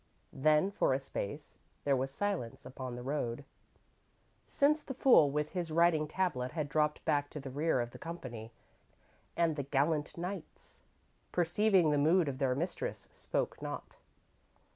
"__Then, 0.41 0.73
for 0.73 0.95
a 0.95 0.99
space, 0.99 1.59
there 1.83 1.95
was 1.95 2.09
silence 2.09 2.65
upon 2.65 2.95
the 2.95 3.03
road, 3.03 3.45
since 4.47 4.81
the 4.81 4.95
fool, 4.95 5.29
with 5.29 5.51
his 5.51 5.69
writing 5.71 6.07
tablet, 6.07 6.53
had 6.53 6.69
dropped 6.69 7.05
back 7.05 7.29
to 7.29 7.39
the 7.39 7.51
rear 7.51 7.79
of 7.79 7.91
the 7.91 7.99
company, 7.99 8.51
and 9.37 9.55
the 9.57 9.61
gallant 9.61 10.17
knights, 10.17 10.81
perceiving 11.31 11.91
the 11.91 11.99
mood 11.99 12.27
of 12.27 12.39
their 12.39 12.55
mistress, 12.55 13.09
spoke 13.11 13.61
not. 13.61 13.97